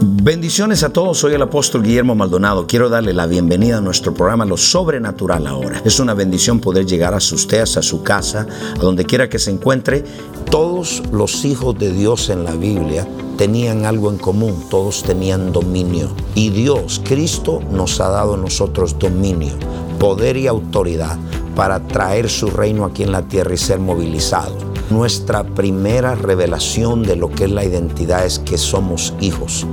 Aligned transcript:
Bendiciones 0.00 0.84
a 0.84 0.90
todos, 0.90 1.18
soy 1.18 1.34
el 1.34 1.42
apóstol 1.42 1.82
Guillermo 1.82 2.14
Maldonado. 2.14 2.68
Quiero 2.68 2.88
darle 2.88 3.12
la 3.12 3.26
bienvenida 3.26 3.78
a 3.78 3.80
nuestro 3.80 4.14
programa 4.14 4.44
Lo 4.44 4.56
Sobrenatural 4.56 5.44
ahora. 5.48 5.82
Es 5.84 5.98
una 5.98 6.14
bendición 6.14 6.60
poder 6.60 6.86
llegar 6.86 7.14
a 7.14 7.16
usted, 7.16 7.62
a 7.62 7.66
su 7.66 8.04
casa, 8.04 8.46
a 8.76 8.78
donde 8.78 9.04
quiera 9.04 9.28
que 9.28 9.40
se 9.40 9.50
encuentre. 9.50 10.04
Todos 10.50 11.02
los 11.10 11.44
hijos 11.44 11.76
de 11.80 11.92
Dios 11.92 12.30
en 12.30 12.44
la 12.44 12.54
Biblia 12.54 13.08
tenían 13.36 13.86
algo 13.86 14.08
en 14.10 14.18
común, 14.18 14.66
todos 14.70 15.02
tenían 15.02 15.52
dominio. 15.52 16.10
Y 16.36 16.50
Dios, 16.50 17.00
Cristo, 17.04 17.60
nos 17.72 18.00
ha 18.00 18.08
dado 18.08 18.34
a 18.34 18.38
nosotros 18.38 19.00
dominio, 19.00 19.54
poder 19.98 20.36
y 20.36 20.46
autoridad 20.46 21.18
para 21.56 21.80
traer 21.88 22.30
su 22.30 22.50
reino 22.50 22.84
aquí 22.84 23.02
en 23.02 23.10
la 23.10 23.22
tierra 23.22 23.52
y 23.52 23.56
ser 23.56 23.80
movilizado. 23.80 24.67
Nuestra 24.90 25.44
primera 25.44 26.14
revelación 26.14 27.02
de 27.02 27.14
lo 27.14 27.30
que 27.30 27.44
es 27.44 27.50
la 27.50 27.62
identidad 27.62 28.24
es 28.24 28.38
que 28.38 28.56
somos 28.56 29.12
hijos. 29.20 29.66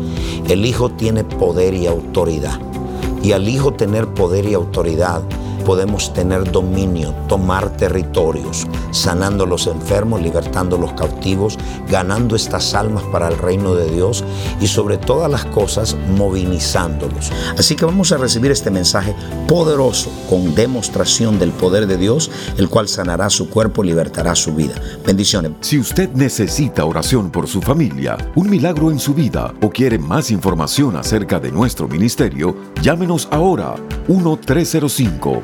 El 0.50 0.66
hijo 0.66 0.90
tiene 0.90 1.24
poder 1.24 1.74
y 1.74 1.88
autoridad. 1.88 2.60
Y 3.24 3.32
al 3.32 3.48
hijo 3.48 3.74
tener 3.74 4.08
poder 4.14 4.46
y 4.46 4.54
autoridad, 4.54 5.22
podemos 5.66 6.14
tener 6.14 6.50
dominio, 6.50 7.14
tomar 7.28 7.76
territorios, 7.76 8.66
sanando 8.92 9.46
los 9.46 9.68
enfermos, 9.68 10.22
libertando 10.22 10.78
los 10.78 10.94
cautivos, 10.94 11.58
ganando 11.90 12.38
estas 12.38 12.74
almas 12.74 13.04
para 13.12 13.28
el 13.28 13.38
reino 13.38 13.76
de 13.76 13.90
Dios 13.92 14.24
y 14.62 14.68
sobre 14.68 14.98
todas 14.98 15.30
las 15.30 15.44
cosas 15.46 15.98
movilizándolos. 16.16 17.32
Así 17.58 17.76
que 17.76 17.84
vamos 17.84 18.12
a 18.14 18.18
recibir 18.18 18.52
este 18.52 18.72
mensaje 18.72 19.14
poderoso 19.48 20.10
con 20.30 20.56
demostración 20.56 21.38
del 21.40 21.52
poder 21.52 21.88
de 21.88 21.98
Dios, 21.98 22.32
el 22.58 22.70
cual 22.70 22.88
sanará 22.88 23.30
su 23.30 23.50
cuerpo 23.50 23.84
y 23.84 23.88
libertará 23.88 24.36
su 24.36 24.54
vida. 24.54 24.76
Bendiciones. 25.06 25.52
Si 25.62 25.80
usted 25.80 26.10
necesita 26.14 26.86
oración 26.86 27.32
por 27.32 27.48
su 27.48 27.62
familia, 27.62 28.18
un 28.36 28.50
milagro 28.50 28.92
en 28.92 29.00
su 29.00 29.14
vida 29.14 29.54
o 29.62 29.70
quiere 29.70 29.98
más 29.98 30.32
información 30.32 30.96
acerca 30.96 31.40
de 31.40 31.52
nuestro 31.52 31.88
ministerio, 31.88 32.56
llámenos 32.82 33.28
ahora 33.32 33.76
1 34.08 34.40
305 34.46 35.44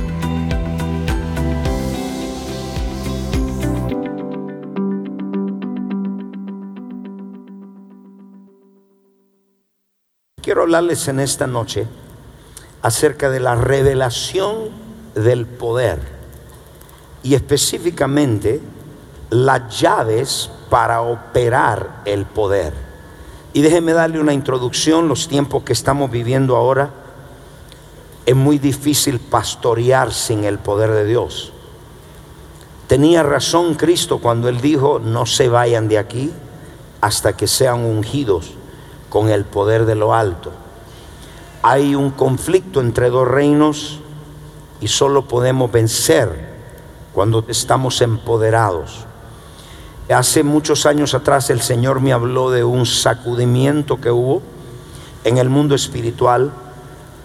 Quiero 10.61 10.75
hablarles 10.75 11.07
en 11.07 11.19
esta 11.19 11.47
noche 11.47 11.87
acerca 12.83 13.31
de 13.31 13.39
la 13.39 13.55
revelación 13.55 14.69
del 15.15 15.47
poder 15.47 15.99
y 17.23 17.33
específicamente 17.33 18.61
las 19.31 19.79
llaves 19.79 20.51
para 20.69 21.01
operar 21.01 22.03
el 22.05 22.27
poder. 22.27 22.73
Y 23.53 23.63
déjeme 23.63 23.93
darle 23.93 24.19
una 24.19 24.33
introducción, 24.33 25.07
los 25.07 25.27
tiempos 25.27 25.63
que 25.63 25.73
estamos 25.73 26.11
viviendo 26.11 26.55
ahora, 26.55 26.91
es 28.27 28.35
muy 28.35 28.59
difícil 28.59 29.19
pastorear 29.19 30.13
sin 30.13 30.43
el 30.43 30.59
poder 30.59 30.91
de 30.91 31.05
Dios. 31.05 31.53
Tenía 32.85 33.23
razón 33.23 33.73
Cristo 33.73 34.19
cuando 34.19 34.47
él 34.47 34.61
dijo, 34.61 34.99
no 34.99 35.25
se 35.25 35.49
vayan 35.49 35.87
de 35.87 35.97
aquí 35.97 36.31
hasta 37.01 37.35
que 37.35 37.47
sean 37.47 37.79
ungidos 37.79 38.60
con 39.11 39.29
el 39.29 39.43
poder 39.43 39.85
de 39.85 39.95
lo 39.95 40.13
alto. 40.13 40.53
Hay 41.61 41.95
un 41.95 42.11
conflicto 42.11 42.79
entre 42.79 43.09
dos 43.09 43.27
reinos 43.27 43.99
y 44.79 44.87
solo 44.87 45.27
podemos 45.27 45.69
vencer 45.69 46.49
cuando 47.13 47.43
estamos 47.49 48.01
empoderados. 48.01 49.05
Hace 50.09 50.43
muchos 50.43 50.85
años 50.85 51.13
atrás 51.13 51.49
el 51.49 51.59
Señor 51.61 51.99
me 51.99 52.13
habló 52.13 52.51
de 52.51 52.63
un 52.63 52.85
sacudimiento 52.85 53.99
que 53.99 54.11
hubo 54.11 54.41
en 55.25 55.37
el 55.37 55.49
mundo 55.49 55.75
espiritual, 55.75 56.53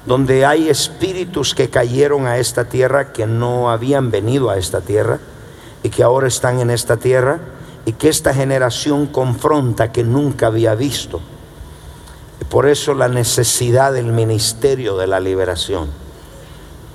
donde 0.06 0.44
hay 0.44 0.68
espíritus 0.68 1.54
que 1.54 1.70
cayeron 1.70 2.26
a 2.26 2.38
esta 2.38 2.64
tierra, 2.64 3.12
que 3.12 3.26
no 3.28 3.70
habían 3.70 4.10
venido 4.10 4.50
a 4.50 4.58
esta 4.58 4.80
tierra 4.80 5.20
y 5.84 5.90
que 5.90 6.02
ahora 6.02 6.26
están 6.26 6.58
en 6.58 6.70
esta 6.70 6.96
tierra 6.96 7.38
y 7.84 7.92
que 7.92 8.08
esta 8.08 8.34
generación 8.34 9.06
confronta 9.06 9.92
que 9.92 10.02
nunca 10.02 10.48
había 10.48 10.74
visto. 10.74 11.20
Por 12.50 12.66
eso 12.66 12.94
la 12.94 13.08
necesidad 13.08 13.92
del 13.92 14.06
ministerio 14.06 14.96
de 14.96 15.06
la 15.06 15.20
liberación. 15.20 15.88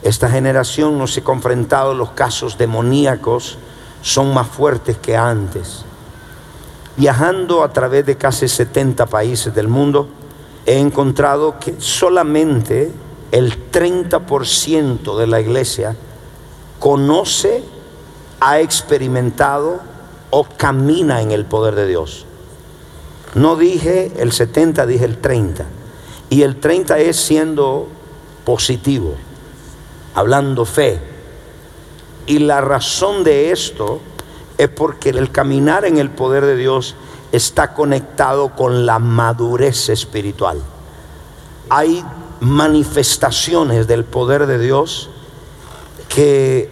Esta 0.04 0.30
generación 0.30 0.98
no 0.98 1.08
se 1.08 1.20
ha 1.20 1.24
confrontado 1.24 1.94
los 1.94 2.12
casos 2.12 2.58
demoníacos, 2.58 3.58
son 4.02 4.34
más 4.34 4.48
fuertes 4.48 4.98
que 4.98 5.16
antes. 5.16 5.86
Viajando 6.98 7.64
a 7.64 7.72
través 7.72 8.06
de 8.06 8.18
casi 8.18 8.48
70 8.48 9.06
países 9.06 9.54
del 9.54 9.68
mundo, 9.68 10.08
he 10.66 10.78
encontrado 10.78 11.60
que 11.60 11.76
solamente 11.80 12.92
el 13.32 13.72
30% 13.72 15.18
de 15.18 15.28
la 15.28 15.40
iglesia 15.40 15.96
conoce, 16.80 17.64
ha 18.40 18.60
experimentado 18.60 19.80
o 20.32 20.44
camina 20.44 21.22
en 21.22 21.32
el 21.32 21.46
poder 21.46 21.76
de 21.76 21.88
Dios. 21.88 22.26
No 23.36 23.56
dije 23.56 24.12
el 24.18 24.32
70, 24.32 24.86
dije 24.86 25.06
el 25.06 25.18
30. 25.18 25.66
Y 26.30 26.44
el 26.44 26.60
30 26.60 27.00
es 27.00 27.18
siendo 27.18 27.88
positivo, 28.44 29.16
hablando 30.16 30.66
fe. 30.66 31.00
Y 32.26 32.40
la 32.40 32.62
razón 32.62 33.24
de 33.24 33.52
esto 33.52 34.00
es 34.58 34.70
porque 34.70 35.10
el 35.10 35.32
caminar 35.32 35.86
en 35.86 35.98
el 35.98 36.10
poder 36.10 36.46
de 36.46 36.56
Dios 36.56 36.96
está 37.32 37.74
conectado 37.74 38.56
con 38.56 38.86
la 38.86 39.00
madurez 39.00 39.90
espiritual. 39.90 40.62
Hay 41.70 42.04
manifestaciones 42.42 43.88
del 43.88 44.04
poder 44.04 44.46
de 44.46 44.60
Dios 44.60 45.10
que 46.10 46.70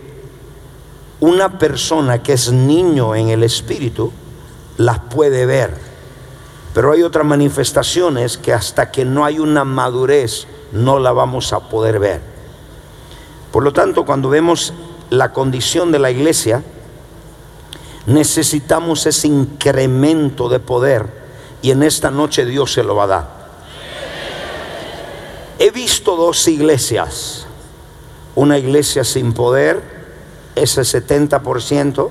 una 1.22 1.58
persona 1.58 2.22
que 2.22 2.34
es 2.34 2.52
niño 2.52 3.16
en 3.16 3.30
el 3.30 3.44
espíritu 3.44 4.12
las 4.78 5.00
puede 5.00 5.46
ver 5.46 5.89
pero 6.74 6.92
hay 6.92 7.04
otras 7.04 7.26
manifestaciones 7.26 8.38
que 8.38 8.54
hasta 8.54 8.92
que 8.92 9.06
no 9.06 9.26
hay 9.26 9.40
una 9.40 9.64
madurez 9.64 10.48
no 10.72 11.00
la 11.00 11.12
vamos 11.12 11.52
a 11.54 11.62
poder 11.70 12.00
ver. 12.00 12.22
Por 13.52 13.64
lo 13.64 13.74
tanto, 13.74 14.06
cuando 14.06 14.30
vemos 14.30 14.74
la 15.10 15.34
condición 15.34 15.92
de 15.92 16.00
la 16.00 16.12
iglesia, 16.12 16.64
necesitamos 18.06 19.06
ese 19.06 19.28
incremento 19.28 20.50
de 20.50 20.60
poder 20.60 21.08
y 21.62 21.72
en 21.72 21.84
esta 21.84 22.12
noche 22.12 22.46
Dios 22.46 22.74
se 22.74 22.84
lo 22.84 22.96
va 22.96 23.04
a 23.04 23.08
dar. 23.08 23.40
He 25.58 25.72
visto 25.72 26.16
dos 26.16 26.48
iglesias, 26.48 27.46
una 28.36 28.58
iglesia 28.58 29.04
sin 29.04 29.34
poder, 29.34 29.82
ese 30.56 30.82
70%, 30.82 32.10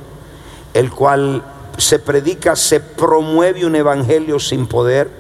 el 0.74 0.90
cual 0.90 1.42
se 1.78 1.98
predica, 1.98 2.56
se 2.56 2.80
promueve 2.80 3.64
un 3.64 3.76
evangelio 3.76 4.38
sin 4.38 4.66
poder, 4.66 5.10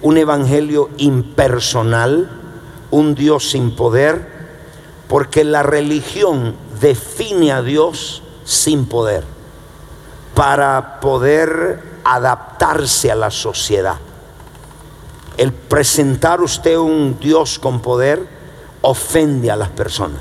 un 0.00 0.16
evangelio 0.16 0.90
impersonal, 0.96 2.30
un 2.90 3.14
Dios 3.14 3.50
sin 3.50 3.74
poder, 3.74 4.34
porque 5.08 5.44
la 5.44 5.62
religión 5.62 6.54
define 6.80 7.52
a 7.52 7.62
Dios 7.62 8.22
sin 8.44 8.86
poder, 8.86 9.24
para 10.34 11.00
poder 11.00 11.82
adaptarse 12.04 13.10
a 13.10 13.16
la 13.16 13.30
sociedad. 13.30 13.96
El 15.36 15.52
presentar 15.52 16.40
usted 16.40 16.78
un 16.78 17.18
Dios 17.20 17.58
con 17.58 17.80
poder 17.80 18.26
ofende 18.82 19.50
a 19.50 19.56
las 19.56 19.70
personas. 19.70 20.20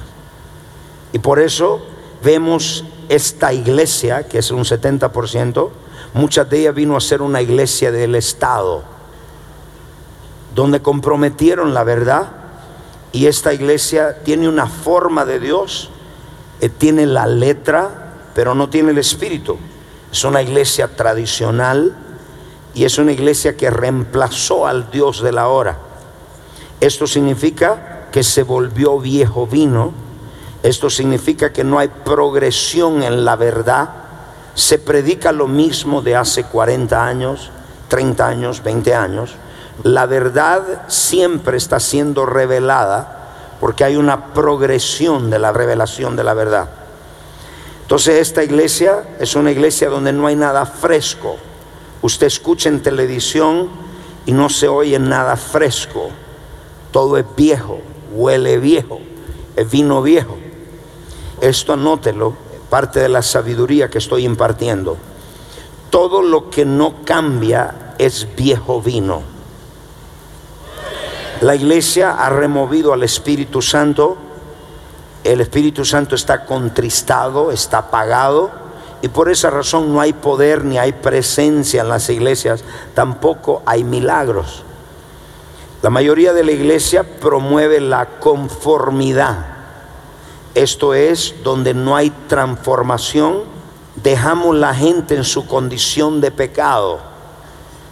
Y 1.13 1.19
por 1.19 1.39
eso 1.39 1.85
vemos 2.23 2.83
esta 3.09 3.53
iglesia, 3.53 4.27
que 4.27 4.39
es 4.39 4.51
un 4.51 4.63
70%, 4.63 5.69
muchas 6.13 6.49
de 6.49 6.59
ellas 6.59 6.75
vino 6.75 6.95
a 6.95 7.01
ser 7.01 7.21
una 7.21 7.41
iglesia 7.41 7.91
del 7.91 8.15
Estado, 8.15 8.83
donde 10.53 10.81
comprometieron 10.81 11.73
la 11.73 11.83
verdad 11.83 12.31
Y 13.11 13.27
esta 13.27 13.53
iglesia 13.53 14.23
tiene 14.23 14.49
una 14.49 14.67
forma 14.67 15.23
de 15.23 15.39
Dios, 15.39 15.89
eh, 16.59 16.67
tiene 16.67 17.05
la 17.05 17.27
letra, 17.27 18.11
pero 18.33 18.53
no 18.55 18.69
tiene 18.69 18.91
el 18.91 18.97
espíritu. 18.97 19.57
Es 20.11 20.25
una 20.25 20.41
iglesia 20.41 20.97
tradicional 20.97 21.95
y 22.73 22.83
es 22.83 22.97
una 22.97 23.13
iglesia 23.13 23.55
que 23.55 23.69
reemplazó 23.69 24.67
al 24.67 24.91
Dios 24.91 25.23
de 25.23 25.31
la 25.31 25.47
hora. 25.47 25.77
Esto 26.81 27.07
significa 27.07 28.09
que 28.11 28.21
se 28.21 28.43
volvió 28.43 28.99
viejo 28.99 29.47
vino. 29.47 29.93
Esto 30.65 30.89
significa 30.89 31.53
que 31.53 31.63
no 31.63 31.79
hay 31.79 31.87
progresión 31.87 33.03
en 33.03 33.23
la 33.23 33.35
verdad. 33.35 33.89
Se 34.53 34.79
predica 34.79 35.31
lo 35.31 35.47
mismo 35.47 36.01
de 36.01 36.15
hace 36.15 36.43
40 36.43 37.05
años, 37.05 37.51
30 37.89 38.27
años, 38.27 38.63
20 38.63 38.93
años 38.95 39.35
la 39.83 40.05
verdad 40.05 40.83
siempre 40.87 41.57
está 41.57 41.79
siendo 41.79 42.25
revelada 42.25 43.57
porque 43.59 43.83
hay 43.83 43.95
una 43.95 44.33
progresión 44.33 45.29
de 45.29 45.39
la 45.39 45.51
revelación 45.51 46.15
de 46.15 46.23
la 46.23 46.33
verdad. 46.33 46.69
Entonces 47.81 48.19
esta 48.19 48.43
iglesia 48.43 49.03
es 49.19 49.35
una 49.35 49.51
iglesia 49.51 49.89
donde 49.89 50.13
no 50.13 50.27
hay 50.27 50.35
nada 50.35 50.65
fresco. 50.65 51.37
Usted 52.01 52.27
escucha 52.27 52.69
en 52.69 52.81
televisión 52.81 53.69
y 54.25 54.31
no 54.31 54.49
se 54.49 54.67
oye 54.67 54.97
nada 54.97 55.35
fresco. 55.35 56.09
Todo 56.91 57.17
es 57.17 57.25
viejo, 57.35 57.79
huele 58.13 58.57
viejo, 58.57 58.99
es 59.55 59.69
vino 59.69 60.01
viejo. 60.01 60.37
Esto 61.41 61.73
anótelo, 61.73 62.33
parte 62.69 62.99
de 62.99 63.09
la 63.09 63.21
sabiduría 63.21 63.89
que 63.89 63.97
estoy 63.97 64.25
impartiendo. 64.25 64.97
Todo 65.89 66.21
lo 66.21 66.49
que 66.49 66.65
no 66.65 67.03
cambia 67.03 67.93
es 67.97 68.27
viejo 68.35 68.81
vino. 68.81 69.21
La 71.41 71.55
iglesia 71.55 72.11
ha 72.11 72.29
removido 72.29 72.93
al 72.93 73.03
Espíritu 73.03 73.61
Santo. 73.61 74.17
El 75.23 75.41
Espíritu 75.41 75.83
Santo 75.83 76.15
está 76.15 76.45
contristado, 76.45 77.51
está 77.51 77.79
apagado. 77.79 78.51
Y 79.01 79.09
por 79.09 79.29
esa 79.29 79.49
razón 79.49 79.93
no 79.93 80.01
hay 80.01 80.13
poder 80.13 80.63
ni 80.63 80.77
hay 80.77 80.93
presencia 80.93 81.81
en 81.81 81.89
las 81.89 82.09
iglesias. 82.09 82.63
Tampoco 82.93 83.61
hay 83.65 83.83
milagros. 83.83 84.63
La 85.81 85.89
mayoría 85.89 86.33
de 86.33 86.43
la 86.43 86.51
iglesia 86.51 87.03
promueve 87.03 87.79
la 87.79 88.05
conformidad. 88.19 89.54
Esto 90.55 90.93
es 90.93 91.35
donde 91.43 91.73
no 91.73 91.97
hay 91.97 92.09
transformación. 92.29 93.43
Dejamos 94.01 94.55
la 94.55 94.73
gente 94.73 95.15
en 95.15 95.25
su 95.25 95.45
condición 95.45 96.21
de 96.21 96.31
pecado. 96.31 96.99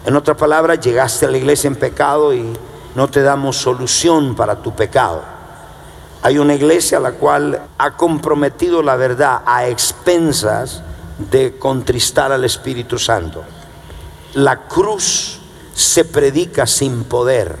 En 0.06 0.16
otras 0.16 0.38
palabras, 0.38 0.80
llegaste 0.80 1.26
a 1.26 1.30
la 1.30 1.36
iglesia 1.36 1.68
en 1.68 1.76
pecado 1.76 2.32
y 2.32 2.52
no 2.94 3.08
te 3.08 3.22
damos 3.22 3.58
solución 3.58 4.34
para 4.34 4.56
tu 4.62 4.74
pecado. 4.74 5.22
Hay 6.22 6.38
una 6.38 6.54
iglesia 6.54 6.98
la 7.00 7.12
cual 7.12 7.60
ha 7.76 7.90
comprometido 7.98 8.82
la 8.82 8.96
verdad 8.96 9.42
a 9.44 9.66
expensas 9.68 10.82
de 11.18 11.58
contristar 11.58 12.32
al 12.32 12.44
Espíritu 12.44 12.98
Santo. 12.98 13.44
La 14.32 14.60
cruz 14.66 15.38
se 15.74 16.06
predica 16.06 16.66
sin 16.66 17.04
poder. 17.04 17.56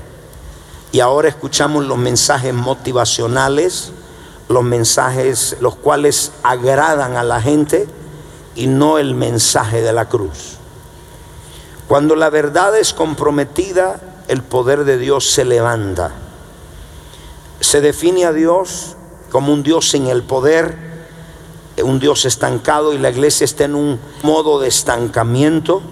Y 0.92 1.00
ahora 1.00 1.28
escuchamos 1.28 1.84
los 1.84 1.98
mensajes 1.98 2.54
motivacionales, 2.54 3.92
los 4.48 4.62
mensajes 4.62 5.56
los 5.60 5.76
cuales 5.76 6.32
agradan 6.42 7.16
a 7.16 7.24
la 7.24 7.40
gente 7.40 7.88
y 8.54 8.66
no 8.66 8.98
el 8.98 9.14
mensaje 9.14 9.82
de 9.82 9.92
la 9.92 10.08
cruz. 10.08 10.56
Cuando 11.88 12.16
la 12.16 12.30
verdad 12.30 12.76
es 12.78 12.94
comprometida, 12.94 14.00
el 14.28 14.42
poder 14.42 14.84
de 14.84 14.98
Dios 14.98 15.30
se 15.30 15.44
levanta. 15.44 16.12
Se 17.60 17.80
define 17.80 18.26
a 18.26 18.32
Dios 18.32 18.96
como 19.30 19.52
un 19.52 19.62
Dios 19.62 19.90
sin 19.90 20.06
el 20.06 20.22
poder, 20.22 20.76
un 21.82 21.98
Dios 21.98 22.24
estancado 22.24 22.92
y 22.94 22.98
la 22.98 23.10
iglesia 23.10 23.44
está 23.44 23.64
en 23.64 23.74
un 23.74 23.98
modo 24.22 24.60
de 24.60 24.68
estancamiento, 24.68 25.82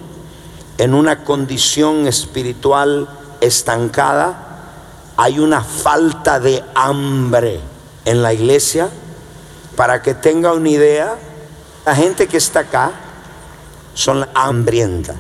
en 0.78 0.94
una 0.94 1.24
condición 1.24 2.06
espiritual 2.06 3.08
estancada. 3.40 4.48
Hay 5.16 5.38
una 5.38 5.62
falta 5.62 6.38
de 6.38 6.62
hambre 6.74 7.71
en 8.04 8.22
la 8.22 8.32
iglesia. 8.32 8.88
Para 9.76 10.02
que 10.02 10.14
tenga 10.14 10.52
una 10.52 10.68
idea, 10.68 11.16
la 11.86 11.94
gente 11.94 12.26
que 12.26 12.36
está 12.36 12.60
acá 12.60 12.92
son 13.94 14.26
hambrienta. 14.34 15.14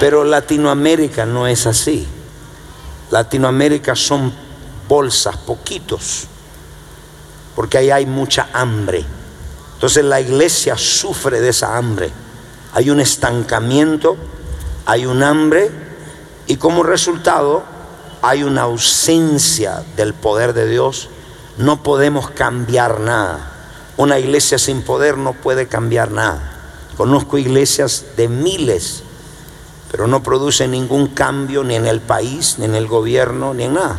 Pero 0.00 0.24
Latinoamérica 0.24 1.26
no 1.26 1.46
es 1.46 1.66
así. 1.66 2.06
Latinoamérica 3.10 3.94
son 3.94 4.32
bolsas, 4.88 5.36
poquitos, 5.36 6.26
porque 7.54 7.78
ahí 7.78 7.90
hay 7.90 8.06
mucha 8.06 8.48
hambre. 8.52 9.04
Entonces 9.74 10.04
la 10.04 10.20
iglesia 10.20 10.76
sufre 10.76 11.40
de 11.40 11.50
esa 11.50 11.76
hambre. 11.76 12.10
Hay 12.72 12.90
un 12.90 13.00
estancamiento, 13.00 14.16
hay 14.86 15.06
un 15.06 15.22
hambre 15.22 15.70
y 16.46 16.56
como 16.56 16.82
resultado 16.82 17.64
hay 18.22 18.42
una 18.42 18.62
ausencia 18.62 19.82
del 19.96 20.14
poder 20.14 20.52
de 20.52 20.68
Dios. 20.68 21.08
No 21.58 21.82
podemos 21.82 22.30
cambiar 22.30 23.00
nada. 23.00 23.52
Una 23.96 24.18
iglesia 24.18 24.58
sin 24.58 24.82
poder 24.82 25.18
no 25.18 25.34
puede 25.34 25.68
cambiar 25.68 26.10
nada. 26.10 26.56
Conozco 26.96 27.38
iglesias 27.38 28.04
de 28.16 28.28
miles 28.28 29.02
pero 29.90 30.06
no 30.06 30.22
produce 30.22 30.68
ningún 30.68 31.08
cambio 31.08 31.64
ni 31.64 31.74
en 31.74 31.86
el 31.86 32.00
país, 32.00 32.56
ni 32.58 32.64
en 32.64 32.76
el 32.76 32.86
gobierno, 32.86 33.52
ni 33.52 33.64
en 33.64 33.74
nada. 33.74 33.98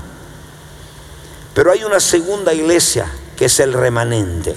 Pero 1.53 1.71
hay 1.71 1.83
una 1.83 2.00
segunda 2.00 2.53
iglesia 2.53 3.12
que 3.35 3.45
es 3.45 3.59
el 3.59 3.73
remanente. 3.73 4.56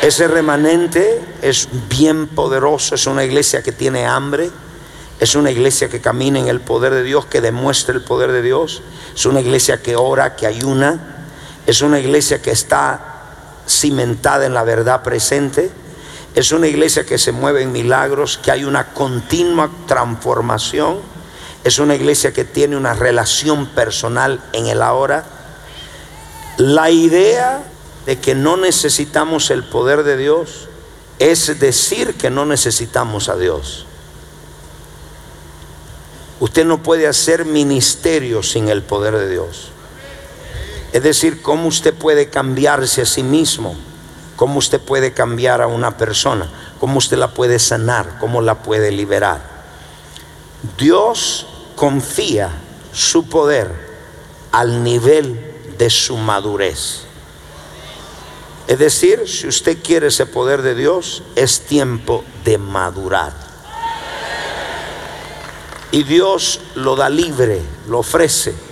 Ese 0.00 0.28
remanente 0.28 1.22
es 1.42 1.68
bien 1.90 2.28
poderoso, 2.28 2.94
es 2.94 3.06
una 3.06 3.22
iglesia 3.22 3.62
que 3.62 3.72
tiene 3.72 4.06
hambre, 4.06 4.50
es 5.22 5.34
una 5.34 5.50
iglesia 5.50 5.88
que 5.88 6.00
camina 6.00 6.38
en 6.38 6.48
el 6.48 6.60
poder 6.60 6.92
de 6.92 7.02
Dios, 7.02 7.26
que 7.26 7.40
demuestra 7.40 7.94
el 7.94 8.02
poder 8.02 8.32
de 8.32 8.42
Dios, 8.42 8.82
es 9.14 9.24
una 9.24 9.40
iglesia 9.40 9.82
que 9.82 9.96
ora, 9.96 10.36
que 10.36 10.46
ayuna, 10.46 11.26
es 11.66 11.80
una 11.80 11.98
iglesia 11.98 12.42
que 12.42 12.50
está 12.50 13.08
cimentada 13.66 14.46
en 14.46 14.54
la 14.54 14.64
verdad 14.64 15.02
presente 15.02 15.70
es 16.34 16.50
una 16.50 16.66
iglesia 16.66 17.04
que 17.04 17.18
se 17.18 17.30
mueve 17.30 17.62
en 17.62 17.72
milagros, 17.72 18.38
que 18.38 18.50
hay 18.50 18.64
una 18.64 18.88
continua 18.94 19.70
transformación. 19.86 21.00
Es 21.62 21.78
una 21.78 21.94
iglesia 21.94 22.32
que 22.32 22.44
tiene 22.44 22.76
una 22.76 22.94
relación 22.94 23.66
personal 23.66 24.42
en 24.52 24.66
el 24.66 24.80
ahora. 24.80 25.24
La 26.56 26.90
idea 26.90 27.62
de 28.06 28.18
que 28.18 28.34
no 28.34 28.56
necesitamos 28.56 29.50
el 29.50 29.62
poder 29.64 30.04
de 30.04 30.16
Dios 30.16 30.68
es 31.18 31.60
decir 31.60 32.14
que 32.14 32.30
no 32.30 32.46
necesitamos 32.46 33.28
a 33.28 33.36
Dios. 33.36 33.86
Usted 36.42 36.66
no 36.66 36.82
puede 36.82 37.06
hacer 37.06 37.44
ministerio 37.44 38.42
sin 38.42 38.68
el 38.68 38.82
poder 38.82 39.16
de 39.16 39.30
Dios. 39.30 39.70
Es 40.92 41.02
decir, 41.02 41.40
¿cómo 41.40 41.68
usted 41.68 41.94
puede 41.94 42.28
cambiarse 42.28 43.02
a 43.02 43.06
sí 43.06 43.22
mismo? 43.22 43.76
cómo 44.42 44.58
usted 44.58 44.80
puede 44.80 45.12
cambiar 45.12 45.62
a 45.62 45.68
una 45.68 45.96
persona, 45.96 46.50
cómo 46.80 46.98
usted 46.98 47.16
la 47.16 47.32
puede 47.32 47.60
sanar, 47.60 48.18
cómo 48.18 48.40
la 48.40 48.62
puede 48.62 48.90
liberar. 48.90 49.40
Dios 50.76 51.46
confía 51.76 52.50
su 52.92 53.28
poder 53.28 53.70
al 54.50 54.82
nivel 54.82 55.54
de 55.78 55.90
su 55.90 56.16
madurez. 56.16 57.02
Es 58.66 58.80
decir, 58.80 59.28
si 59.28 59.46
usted 59.46 59.80
quiere 59.80 60.08
ese 60.08 60.26
poder 60.26 60.62
de 60.62 60.74
Dios, 60.74 61.22
es 61.36 61.60
tiempo 61.60 62.24
de 62.44 62.58
madurar. 62.58 63.41
Y 65.92 66.04
Dios 66.04 66.60
lo 66.74 66.96
da 66.96 67.08
libre, 67.08 67.60
lo 67.88 67.98
ofrece 68.00 68.71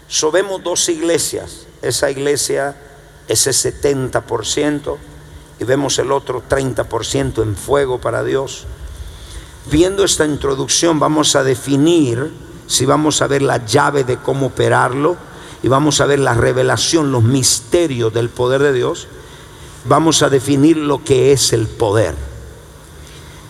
Sobemos 0.08 0.64
dos 0.64 0.88
iglesias. 0.90 1.68
Esa 1.82 2.10
iglesia, 2.10 2.76
ese 3.28 3.52
70%, 3.52 4.98
y 5.60 5.64
vemos 5.64 5.98
el 6.00 6.12
otro 6.12 6.44
30% 6.48 7.42
en 7.42 7.56
fuego 7.56 8.00
para 8.00 8.24
Dios. 8.24 8.66
Viendo 9.70 10.04
esta 10.04 10.26
introducción 10.26 11.00
vamos 11.00 11.36
a 11.36 11.44
definir, 11.44 12.32
si 12.68 12.86
vamos 12.86 13.22
a 13.22 13.28
ver 13.28 13.42
la 13.42 13.66
llave 13.66 14.04
de 14.04 14.18
cómo 14.18 14.48
operarlo, 14.48 15.18
y 15.64 15.68
vamos 15.68 16.00
a 16.02 16.06
ver 16.06 16.20
la 16.20 16.34
revelación, 16.34 17.12
los 17.12 17.24
misterios 17.24 18.14
del 18.14 18.30
poder 18.30 18.62
de 18.62 18.74
Dios, 18.74 19.08
vamos 19.86 20.22
a 20.22 20.30
definir 20.30 20.78
lo 20.78 21.04
que 21.04 21.32
es 21.32 21.54
el 21.54 21.68
poder. 21.68 22.16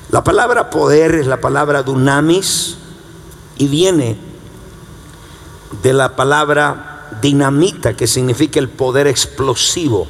La 0.10 0.24
palabra 0.24 0.70
poder 0.70 1.16
es 1.16 1.28
la 1.28 1.42
palabra 1.42 1.84
dunamis 1.84 2.78
y 3.58 3.68
viene 3.68 4.18
de 5.84 5.94
la 5.94 6.16
palabra 6.16 7.10
dinamita, 7.22 7.96
que 7.96 8.08
significa 8.08 8.60
el 8.60 8.70
poder 8.70 9.08
explosivo, 9.08 10.08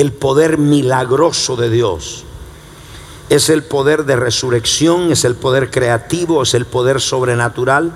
el 0.00 0.12
poder 0.12 0.58
milagroso 0.58 1.56
de 1.56 1.70
Dios. 1.70 2.22
Es 3.30 3.48
el 3.48 3.64
poder 3.64 4.04
de 4.04 4.14
resurrección, 4.14 5.10
es 5.10 5.24
el 5.24 5.34
poder 5.34 5.72
creativo, 5.72 6.44
es 6.44 6.54
el 6.54 6.66
poder 6.66 7.00
sobrenatural. 7.00 7.92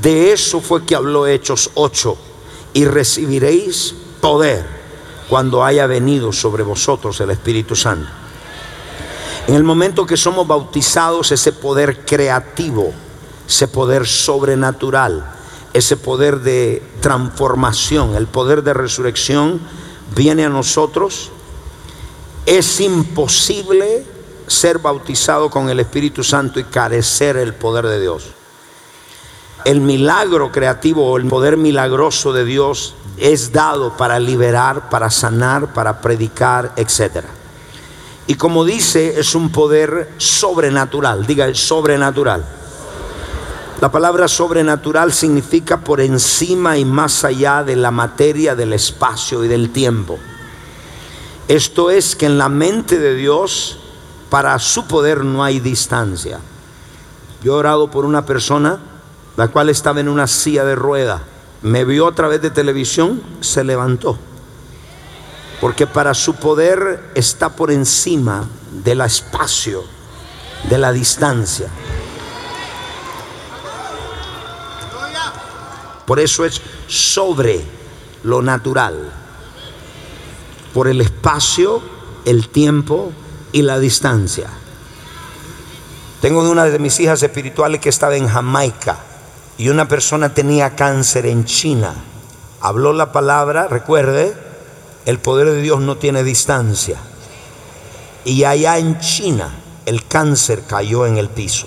De 0.00 0.32
eso 0.32 0.60
fue 0.60 0.86
que 0.86 0.94
habló 0.94 1.26
Hechos 1.26 1.72
8. 1.74 2.16
Y 2.74 2.84
recibiréis 2.84 3.96
poder 4.20 4.64
cuando 5.28 5.64
haya 5.64 5.88
venido 5.88 6.32
sobre 6.32 6.62
vosotros 6.62 7.20
el 7.20 7.30
Espíritu 7.30 7.74
Santo. 7.74 8.08
En 9.48 9.56
el 9.56 9.64
momento 9.64 10.06
que 10.06 10.16
somos 10.16 10.46
bautizados, 10.46 11.32
ese 11.32 11.52
poder 11.52 12.04
creativo, 12.06 12.92
ese 13.48 13.66
poder 13.66 14.06
sobrenatural, 14.06 15.26
ese 15.72 15.96
poder 15.96 16.42
de 16.42 16.80
transformación, 17.00 18.14
el 18.14 18.28
poder 18.28 18.62
de 18.62 18.72
resurrección 18.72 19.60
viene 20.18 20.44
a 20.44 20.48
nosotros. 20.48 21.30
Es 22.44 22.80
imposible 22.80 24.04
ser 24.48 24.78
bautizado 24.80 25.48
con 25.48 25.70
el 25.70 25.78
Espíritu 25.78 26.24
Santo 26.24 26.58
y 26.58 26.64
carecer 26.64 27.36
el 27.36 27.54
poder 27.54 27.86
de 27.86 28.00
Dios. 28.00 28.24
El 29.64 29.80
milagro 29.80 30.50
creativo 30.50 31.08
o 31.08 31.18
el 31.18 31.26
poder 31.28 31.56
milagroso 31.56 32.32
de 32.32 32.44
Dios 32.44 32.96
es 33.16 33.52
dado 33.52 33.96
para 33.96 34.18
liberar, 34.18 34.90
para 34.90 35.08
sanar, 35.08 35.72
para 35.72 36.00
predicar, 36.00 36.72
etc. 36.76 37.24
Y 38.26 38.34
como 38.34 38.64
dice, 38.64 39.20
es 39.20 39.36
un 39.36 39.50
poder 39.50 40.14
sobrenatural, 40.16 41.26
diga 41.26 41.54
sobrenatural. 41.54 42.44
La 43.80 43.92
palabra 43.92 44.26
sobrenatural 44.26 45.12
significa 45.12 45.78
por 45.78 46.00
encima 46.00 46.76
y 46.78 46.84
más 46.84 47.24
allá 47.24 47.62
de 47.62 47.76
la 47.76 47.92
materia, 47.92 48.56
del 48.56 48.72
espacio 48.72 49.44
y 49.44 49.48
del 49.48 49.70
tiempo. 49.70 50.18
Esto 51.46 51.88
es 51.88 52.16
que 52.16 52.26
en 52.26 52.38
la 52.38 52.48
mente 52.48 52.98
de 52.98 53.14
Dios, 53.14 53.78
para 54.30 54.58
su 54.58 54.88
poder 54.88 55.24
no 55.24 55.44
hay 55.44 55.60
distancia. 55.60 56.40
Yo 57.44 57.52
he 57.52 57.56
orado 57.56 57.88
por 57.88 58.04
una 58.04 58.26
persona, 58.26 58.80
la 59.36 59.46
cual 59.46 59.68
estaba 59.68 60.00
en 60.00 60.08
una 60.08 60.26
silla 60.26 60.64
de 60.64 60.74
rueda. 60.74 61.22
Me 61.62 61.84
vio 61.84 62.08
a 62.08 62.14
través 62.16 62.42
de 62.42 62.50
televisión, 62.50 63.22
se 63.40 63.62
levantó. 63.62 64.18
Porque 65.60 65.86
para 65.86 66.14
su 66.14 66.34
poder 66.34 67.12
está 67.14 67.50
por 67.50 67.70
encima 67.70 68.44
del 68.72 69.02
espacio, 69.02 69.84
de 70.68 70.78
la 70.78 70.90
distancia. 70.90 71.68
Por 76.08 76.20
eso 76.20 76.46
es 76.46 76.62
sobre 76.86 77.62
lo 78.22 78.40
natural. 78.40 79.12
Por 80.72 80.88
el 80.88 81.02
espacio, 81.02 81.82
el 82.24 82.48
tiempo 82.48 83.12
y 83.52 83.60
la 83.60 83.78
distancia. 83.78 84.48
Tengo 86.22 86.50
una 86.50 86.64
de 86.64 86.78
mis 86.78 86.98
hijas 86.98 87.22
espirituales 87.22 87.82
que 87.82 87.90
estaba 87.90 88.16
en 88.16 88.26
Jamaica 88.26 89.00
y 89.58 89.68
una 89.68 89.86
persona 89.86 90.32
tenía 90.32 90.74
cáncer 90.74 91.26
en 91.26 91.44
China. 91.44 91.92
Habló 92.62 92.94
la 92.94 93.12
palabra, 93.12 93.68
recuerde, 93.68 94.34
el 95.04 95.18
poder 95.18 95.50
de 95.50 95.60
Dios 95.60 95.80
no 95.80 95.98
tiene 95.98 96.24
distancia. 96.24 96.96
Y 98.24 98.44
allá 98.44 98.78
en 98.78 98.98
China 98.98 99.50
el 99.84 100.06
cáncer 100.06 100.62
cayó 100.66 101.04
en 101.04 101.18
el 101.18 101.28
piso. 101.28 101.66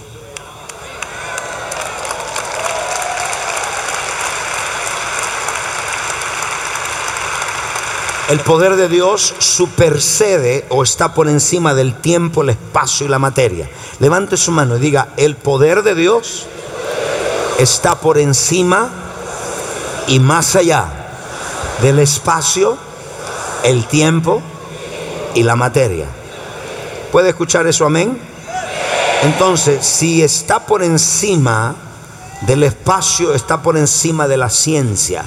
El 8.30 8.40
poder 8.40 8.76
de 8.76 8.88
Dios 8.88 9.34
supercede 9.40 10.66
o 10.70 10.84
está 10.84 11.14
por 11.14 11.28
encima 11.28 11.74
del 11.74 11.96
tiempo, 11.96 12.44
el 12.44 12.50
espacio 12.50 13.06
y 13.06 13.10
la 13.10 13.20
materia. 13.20 13.70
Levante 14.00 14.38
su 14.38 14.52
mano 14.52 14.78
y 14.78 14.80
diga, 14.80 15.10
el 15.18 15.36
poder 15.36 15.84
de 15.84 15.96
Dios 15.96 16.46
está 17.60 18.00
por 18.00 18.18
encima 18.18 18.90
y 20.08 20.20
más 20.20 20.56
allá 20.56 20.86
del 21.82 22.00
espacio, 22.00 22.78
el 23.64 23.86
tiempo 23.88 24.42
y 25.34 25.44
la 25.44 25.56
materia. 25.56 26.06
¿Puede 27.12 27.30
escuchar 27.30 27.68
eso, 27.68 27.86
amén? 27.86 28.18
Entonces, 29.24 29.86
si 29.86 30.24
está 30.24 30.66
por 30.66 30.84
encima 30.84 31.76
del 32.42 32.64
espacio, 32.64 33.34
está 33.34 33.62
por 33.62 33.78
encima 33.78 34.28
de 34.28 34.38
la 34.38 34.50
ciencia 34.50 35.26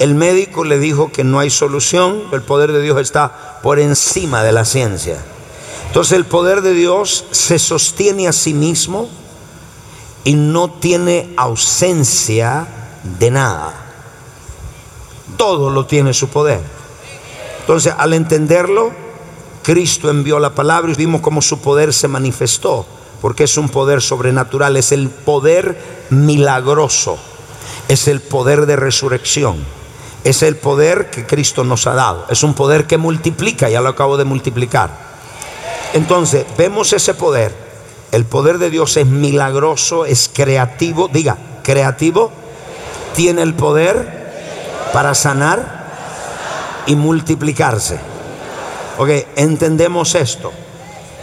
el 0.00 0.14
médico 0.14 0.64
le 0.64 0.78
dijo 0.78 1.12
que 1.12 1.24
no 1.24 1.40
hay 1.40 1.50
solución, 1.50 2.22
el 2.32 2.40
poder 2.40 2.72
de 2.72 2.80
Dios 2.80 2.98
está 2.98 3.60
por 3.62 3.78
encima 3.78 4.42
de 4.42 4.50
la 4.50 4.64
ciencia. 4.64 5.18
Entonces 5.88 6.14
el 6.14 6.24
poder 6.24 6.62
de 6.62 6.72
Dios 6.72 7.26
se 7.32 7.58
sostiene 7.58 8.26
a 8.26 8.32
sí 8.32 8.54
mismo 8.54 9.10
y 10.24 10.36
no 10.36 10.70
tiene 10.70 11.34
ausencia 11.36 12.66
de 13.18 13.30
nada. 13.30 13.74
Todo 15.36 15.68
lo 15.68 15.84
tiene 15.84 16.14
su 16.14 16.28
poder. 16.28 16.60
Entonces 17.60 17.92
al 17.98 18.14
entenderlo, 18.14 18.92
Cristo 19.62 20.08
envió 20.08 20.38
la 20.38 20.54
palabra 20.54 20.90
y 20.90 20.94
vimos 20.94 21.20
cómo 21.20 21.42
su 21.42 21.60
poder 21.60 21.92
se 21.92 22.08
manifestó, 22.08 22.86
porque 23.20 23.44
es 23.44 23.58
un 23.58 23.68
poder 23.68 24.00
sobrenatural, 24.00 24.78
es 24.78 24.92
el 24.92 25.10
poder 25.10 26.06
milagroso, 26.08 27.18
es 27.88 28.08
el 28.08 28.22
poder 28.22 28.64
de 28.64 28.76
resurrección 28.76 29.78
es 30.24 30.42
el 30.42 30.56
poder 30.56 31.10
que 31.10 31.26
Cristo 31.26 31.64
nos 31.64 31.86
ha 31.86 31.94
dado. 31.94 32.26
Es 32.28 32.42
un 32.42 32.54
poder 32.54 32.86
que 32.86 32.98
multiplica, 32.98 33.68
ya 33.68 33.80
lo 33.80 33.88
acabo 33.88 34.16
de 34.16 34.24
multiplicar. 34.24 34.90
Entonces, 35.94 36.44
vemos 36.56 36.92
ese 36.92 37.14
poder. 37.14 37.54
El 38.12 38.24
poder 38.24 38.58
de 38.58 38.70
Dios 38.70 38.96
es 38.96 39.06
milagroso, 39.06 40.04
es 40.04 40.30
creativo. 40.32 41.08
Diga, 41.08 41.36
creativo. 41.62 42.30
Tiene 43.14 43.42
el 43.42 43.54
poder 43.54 44.90
para 44.92 45.14
sanar 45.14 46.82
y 46.86 46.96
multiplicarse. 46.96 47.98
Ok, 48.98 49.08
entendemos 49.36 50.14
esto. 50.14 50.52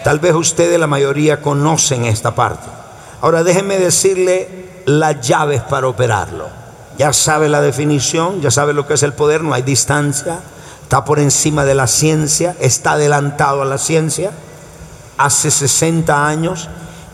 Tal 0.04 0.20
vez 0.20 0.34
ustedes, 0.34 0.80
la 0.80 0.88
mayoría, 0.88 1.42
conocen 1.42 2.06
esta 2.06 2.34
parte. 2.34 2.68
Ahora 3.22 3.44
déjenme 3.44 3.78
decirle 3.78 4.68
las 4.86 5.22
llaves 5.22 5.62
para 5.62 5.88
operarlo 5.88 6.67
ya 6.98 7.14
sabe 7.14 7.48
la 7.48 7.62
definición, 7.62 8.42
ya 8.42 8.50
sabe 8.50 8.74
lo 8.74 8.88
que 8.88 8.96
es 8.96 9.04
el 9.04 9.14
poder, 9.14 9.44
no 9.44 9.54
hay 9.54 9.62
distancia, 9.62 10.40
está 10.82 11.06
por 11.06 11.20
encima 11.20 11.64
de 11.64 11.76
la 11.76 11.86
ciencia, 11.86 12.56
está 12.60 12.94
adelantado 12.94 13.62
a 13.62 13.66
la 13.66 13.78
ciencia. 13.78 14.32
Hace 15.18 15.52
60 15.52 16.28
años 16.28 16.70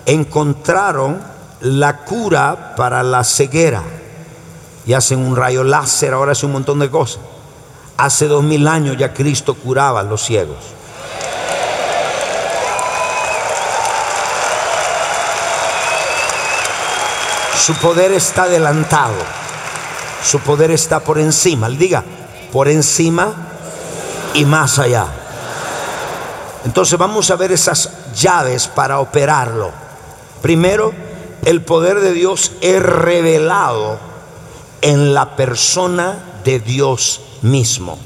encontraron 0.05 1.21
la 1.61 1.97
cura 2.05 2.75
para 2.75 3.03
la 3.03 3.23
ceguera 3.23 3.83
y 4.85 4.93
hacen 4.93 5.19
un 5.19 5.35
rayo 5.35 5.63
láser, 5.63 6.13
ahora 6.13 6.33
hace 6.33 6.45
un 6.45 6.53
montón 6.53 6.79
de 6.79 6.89
cosas. 6.89 7.19
Hace 7.97 8.27
dos 8.27 8.43
mil 8.43 8.67
años 8.67 8.97
ya 8.97 9.13
Cristo 9.13 9.53
curaba 9.53 9.99
a 9.99 10.03
los 10.03 10.21
ciegos. 10.23 10.57
Su 17.65 17.73
poder 17.75 18.11
está 18.11 18.43
adelantado. 18.43 19.42
Su 20.23 20.39
poder 20.39 20.71
está 20.71 21.01
por 21.01 21.19
encima. 21.19 21.69
Diga, 21.69 22.03
por 22.51 22.67
encima 22.67 23.33
y 24.33 24.45
más 24.45 24.79
allá. 24.79 25.07
Entonces 26.65 26.97
vamos 26.97 27.29
a 27.29 27.35
ver 27.35 27.51
esas 27.51 27.89
llaves 28.15 28.67
para 28.67 28.99
operarlo. 28.99 29.71
Primero, 30.41 30.93
el 31.45 31.61
poder 31.61 31.99
de 31.99 32.13
Dios 32.13 32.53
es 32.61 32.81
revelado 32.81 33.99
en 34.81 35.13
la 35.13 35.35
persona 35.35 36.39
de 36.43 36.59
Dios 36.59 37.21
mismo. 37.41 37.97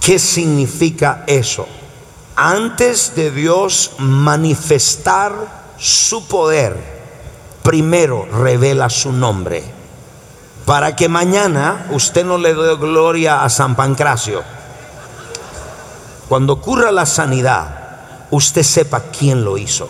¿Qué 0.00 0.18
significa 0.18 1.24
eso? 1.26 1.66
Antes 2.36 3.14
de 3.14 3.30
Dios 3.30 3.92
manifestar 3.98 5.74
su 5.78 6.26
poder, 6.26 6.76
primero 7.62 8.26
revela 8.26 8.90
su 8.90 9.12
nombre. 9.12 9.75
Para 10.66 10.96
que 10.96 11.08
mañana 11.08 11.86
usted 11.92 12.24
no 12.24 12.36
le 12.36 12.52
dé 12.52 12.76
gloria 12.76 13.44
a 13.44 13.48
San 13.48 13.76
Pancracio. 13.76 14.42
Cuando 16.28 16.54
ocurra 16.54 16.90
la 16.90 17.06
sanidad, 17.06 17.68
usted 18.30 18.64
sepa 18.64 19.04
quién 19.16 19.44
lo 19.44 19.56
hizo. 19.56 19.88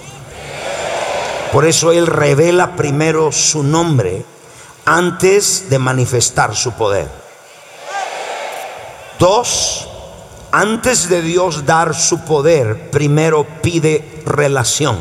Por 1.51 1.65
eso 1.65 1.93
Él 1.93 2.07
revela 2.07 2.77
primero 2.77 3.33
su 3.33 3.63
nombre 3.63 4.25
antes 4.85 5.71
de 5.71 5.79
manifestar 5.79 6.55
su 6.55 6.73
poder. 6.73 7.09
Dos, 9.19 9.89
antes 10.53 11.09
de 11.09 11.23
Dios 11.23 11.65
dar 11.65 11.95
su 11.95 12.21
poder, 12.21 12.91
primero 12.91 13.47
pide 13.63 14.23
relación. 14.27 14.99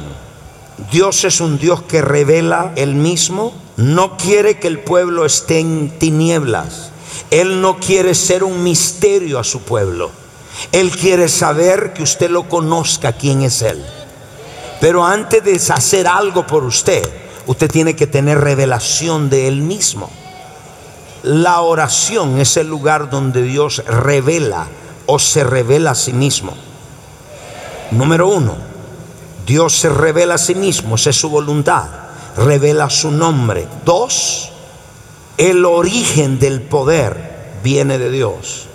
Dios 0.90 1.26
es 1.26 1.42
un 1.42 1.58
Dios 1.58 1.84
que 1.84 2.02
revela 2.02 2.72
Él 2.78 2.96
mismo, 2.96 3.65
no 3.78 4.18
quiere 4.18 4.60
que 4.60 4.68
el 4.68 4.80
pueblo 4.80 5.26
esté 5.26 5.60
en 5.60 5.98
tinieblas. 6.00 6.92
Él 7.32 7.62
no 7.62 7.78
quiere 7.80 8.16
ser 8.16 8.44
un 8.44 8.64
misterio 8.64 9.40
a 9.40 9.44
su 9.44 9.62
pueblo. 9.62 10.12
Él 10.72 10.92
quiere 10.92 11.28
saber 11.28 11.94
que 11.94 12.04
usted 12.04 12.30
lo 12.30 12.48
conozca 12.48 13.14
quién 13.14 13.42
es 13.42 13.62
Él. 13.62 13.84
Pero 14.80 15.06
antes 15.06 15.44
de 15.44 15.56
hacer 15.74 16.08
algo 16.08 16.48
por 16.48 16.64
usted, 16.64 17.04
usted 17.48 17.70
tiene 17.70 17.96
que 17.96 18.08
tener 18.08 18.40
revelación 18.40 19.30
de 19.30 19.48
Él 19.48 19.62
mismo. 19.62 20.10
La 21.24 21.62
oración 21.62 22.40
es 22.40 22.56
el 22.58 22.68
lugar 22.68 23.10
donde 23.10 23.42
Dios 23.42 23.84
revela 23.86 24.68
o 25.06 25.20
se 25.20 25.44
revela 25.44 25.92
a 25.92 25.96
sí 25.96 26.14
mismo. 26.14 26.54
Número 27.92 28.28
uno, 28.28 28.56
Dios 29.46 29.74
se 29.74 29.90
revela 29.90 30.36
a 30.36 30.40
sí 30.40 30.56
mismo, 30.56 30.96
esa 30.96 31.12
es 31.12 31.16
su 31.16 31.30
voluntad, 31.30 31.88
revela 32.38 32.90
su 32.90 33.12
nombre. 33.12 33.68
Dos, 33.84 34.52
el 35.38 35.66
origen 35.66 36.40
del 36.40 36.62
poder 36.62 37.58
viene 37.64 37.98
de 37.98 38.10
Dios. 38.10 38.68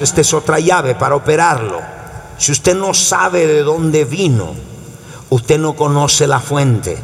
Esta 0.00 0.20
es 0.20 0.32
otra 0.32 0.58
llave 0.58 0.94
para 0.94 1.14
operarlo. 1.14 1.80
Si 2.38 2.52
usted 2.52 2.74
no 2.74 2.94
sabe 2.94 3.46
de 3.46 3.62
dónde 3.62 4.04
vino, 4.04 4.54
usted 5.28 5.58
no 5.58 5.74
conoce 5.74 6.26
la 6.26 6.40
fuente. 6.40 7.02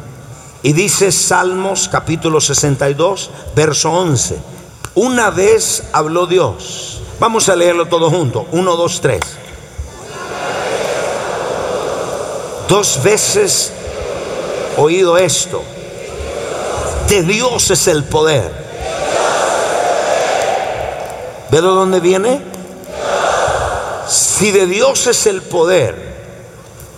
Y 0.63 0.73
dice 0.73 1.11
Salmos 1.11 1.87
capítulo 1.89 2.41
62, 2.41 3.29
verso 3.55 3.91
11. 3.91 4.39
Una 4.95 5.29
vez 5.29 5.83
habló 5.93 6.25
Dios. 6.25 7.01
Vamos 7.19 7.49
a 7.49 7.55
leerlo 7.55 7.85
todo 7.87 8.09
junto. 8.09 8.47
Uno, 8.51 8.75
dos, 8.75 8.99
tres. 8.99 9.21
Dos 12.67 13.01
veces 13.03 13.71
oído 14.77 15.17
esto. 15.17 15.63
De 17.09 17.23
Dios 17.23 17.69
es 17.71 17.87
el 17.87 18.03
poder. 18.03 18.51
¿Ve 21.49 21.57
de 21.57 21.67
dónde 21.67 21.99
viene? 21.99 22.41
Si 24.07 24.51
de 24.51 24.65
Dios 24.65 25.07
es 25.07 25.25
el 25.27 25.41
poder, 25.41 26.17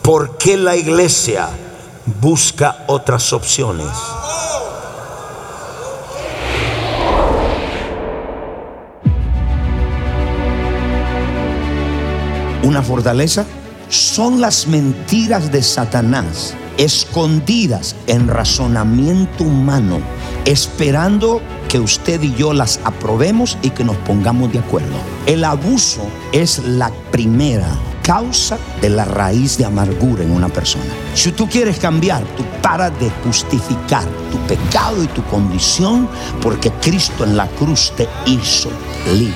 ¿por 0.01 0.38
qué 0.38 0.57
la 0.57 0.75
iglesia 0.75 1.50
busca 2.05 2.83
otras 2.88 3.31
opciones? 3.33 3.88
Una 12.63 12.83
fortaleza 12.83 13.45
son 13.87 14.42
las 14.42 14.68
mentiras 14.68 15.51
de 15.51 15.63
Satanás 15.63 16.53
escondidas 16.79 17.96
en 18.07 18.29
razonamiento 18.29 19.44
humano, 19.44 20.00
esperando 20.46 21.42
que 21.68 21.77
usted 21.77 22.24
y 22.24 22.33
yo 22.33 22.53
las 22.53 22.79
aprobemos 22.85 23.57
y 23.61 23.70
que 23.70 23.83
nos 23.83 23.98
pongamos 23.98 24.51
de 24.53 24.59
acuerdo. 24.59 24.96
El 25.25 25.44
abuso 25.44 26.01
es 26.31 26.59
la 26.59 26.89
primera 27.11 27.68
causa 28.01 28.57
de 28.81 28.89
la 28.89 29.03
raíz 29.03 29.57
de 29.57 29.65
amargura 29.65 30.24
en 30.24 30.31
una 30.31 30.48
persona. 30.48 30.85
Si 31.13 31.33
tú 31.33 31.48
quieres 31.50 31.77
cambiar, 31.79 32.24
tú 32.37 32.44
para 32.61 32.89
de 32.89 33.11
justificar 33.25 34.05
tu 34.31 34.37
pecado 34.48 35.03
y 35.03 35.07
tu 35.07 35.22
condición 35.25 36.07
porque 36.42 36.72
Cristo 36.81 37.25
en 37.25 37.35
la 37.35 37.48
cruz 37.48 37.92
te 37.98 38.07
hizo 38.25 38.70
libre. 39.13 39.35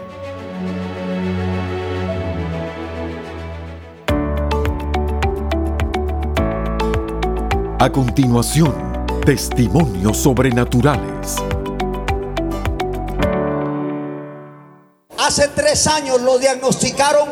A 7.83 7.91
continuación, 7.91 8.75
testimonios 9.25 10.19
sobrenaturales. 10.19 11.37
Hace 15.17 15.49
tres 15.49 15.87
años 15.87 16.21
lo 16.21 16.39
diagnosticaron 16.39 17.27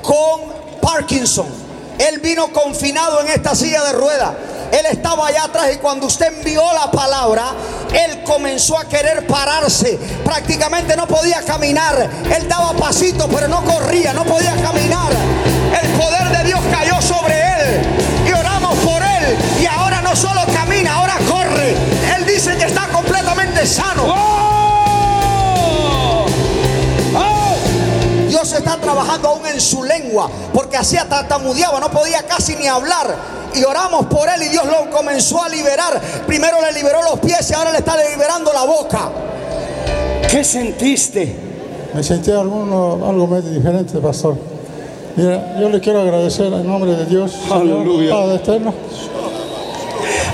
con 0.00 0.78
Parkinson. 0.80 1.48
Él 1.98 2.20
vino 2.20 2.52
confinado 2.52 3.22
en 3.22 3.30
esta 3.30 3.56
silla 3.56 3.82
de 3.82 3.92
ruedas. 3.94 4.30
Él 4.70 4.86
estaba 4.88 5.26
allá 5.26 5.46
atrás 5.46 5.72
y 5.74 5.78
cuando 5.78 6.06
usted 6.06 6.32
envió 6.32 6.62
la 6.74 6.88
palabra, 6.88 7.46
él 7.92 8.22
comenzó 8.22 8.78
a 8.78 8.84
querer 8.84 9.26
pararse. 9.26 9.98
Prácticamente 10.24 10.96
no 10.96 11.08
podía 11.08 11.42
caminar. 11.42 12.08
Él 12.32 12.48
daba 12.48 12.72
pasitos, 12.74 13.28
pero 13.34 13.48
no 13.48 13.64
corría, 13.64 14.12
no 14.12 14.22
podía 14.22 14.54
caminar. 14.62 15.12
El 15.82 15.90
poder 15.98 16.38
de 16.38 16.44
Dios 16.44 16.60
cayó 16.70 17.02
sobre 17.02 17.34
él. 17.34 18.01
No 20.12 20.16
solo 20.16 20.40
camina, 20.52 20.96
ahora 20.96 21.14
corre. 21.26 21.70
Él 21.70 22.26
dice 22.26 22.54
que 22.58 22.64
está 22.64 22.86
completamente 22.88 23.64
sano. 23.64 24.14
Dios 28.28 28.52
está 28.52 28.76
trabajando 28.76 29.28
aún 29.28 29.46
en 29.46 29.58
su 29.60 29.82
lengua, 29.82 30.28
porque 30.52 30.76
hacía 30.76 31.08
tartamudeaba, 31.08 31.80
no 31.80 31.90
podía 31.90 32.22
casi 32.24 32.56
ni 32.56 32.66
hablar. 32.66 33.14
Y 33.54 33.64
oramos 33.64 34.06
por 34.06 34.28
él 34.28 34.42
y 34.42 34.48
Dios 34.48 34.66
lo 34.66 34.90
comenzó 34.90 35.42
a 35.42 35.48
liberar. 35.48 35.98
Primero 36.26 36.60
le 36.60 36.72
liberó 36.72 37.02
los 37.02 37.18
pies 37.20 37.48
y 37.50 37.54
ahora 37.54 37.72
le 37.72 37.78
está 37.78 37.96
liberando 38.10 38.52
la 38.52 38.64
boca. 38.64 39.10
¿Qué 40.30 40.44
sentiste? 40.44 41.36
Me 41.94 42.02
sentí 42.02 42.30
alguno, 42.30 42.98
algo 43.08 43.26
medio 43.26 43.50
diferente, 43.50 43.98
pastor. 43.98 44.36
Mira, 45.16 45.58
yo 45.58 45.70
le 45.70 45.80
quiero 45.80 46.00
agradecer 46.00 46.52
en 46.52 46.66
nombre 46.66 46.96
de 46.96 47.06
Dios, 47.06 47.32
Señor, 47.32 47.60
Aleluya. 47.60 48.10
Padre 48.14 48.34
eterno. 48.36 48.74